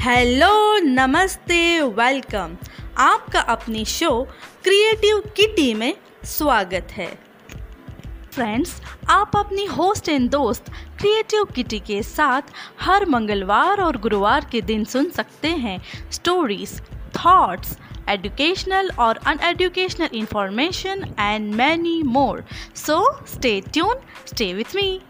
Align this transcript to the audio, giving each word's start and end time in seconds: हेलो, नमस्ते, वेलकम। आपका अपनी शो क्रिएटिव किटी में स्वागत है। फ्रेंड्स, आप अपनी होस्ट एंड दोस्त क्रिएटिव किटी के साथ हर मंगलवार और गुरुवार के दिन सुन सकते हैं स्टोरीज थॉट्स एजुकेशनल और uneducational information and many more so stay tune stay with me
हेलो, 0.00 0.78
नमस्ते, 0.78 1.80
वेलकम। 1.80 2.56
आपका 2.98 3.40
अपनी 3.40 3.84
शो 3.84 4.22
क्रिएटिव 4.64 5.18
किटी 5.36 5.74
में 5.74 5.94
स्वागत 6.24 6.88
है। 6.92 7.08
फ्रेंड्स, 8.32 8.80
आप 9.08 9.36
अपनी 9.36 9.64
होस्ट 9.64 10.08
एंड 10.08 10.30
दोस्त 10.30 10.70
क्रिएटिव 10.98 11.44
किटी 11.44 11.78
के 11.78 12.02
साथ 12.02 12.42
हर 12.80 13.06
मंगलवार 13.06 13.80
और 13.80 13.96
गुरुवार 13.96 14.46
के 14.52 14.60
दिन 14.60 14.84
सुन 14.84 15.10
सकते 15.10 15.48
हैं 15.48 15.78
स्टोरीज 16.10 16.80
थॉट्स 17.16 17.76
एजुकेशनल 18.08 18.90
और 18.98 19.16
uneducational 19.16 20.08
information 20.14 21.14
and 21.20 21.54
many 21.54 22.02
more 22.02 22.44
so 22.76 23.26
stay 23.26 23.60
tune 23.72 23.94
stay 24.26 24.54
with 24.54 24.76
me 24.76 25.00